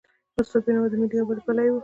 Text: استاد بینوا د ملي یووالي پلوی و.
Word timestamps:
استاد 0.41 0.61
بینوا 0.65 0.87
د 0.91 0.95
ملي 1.01 1.15
یووالي 1.19 1.41
پلوی 1.45 1.69
و. 1.71 1.75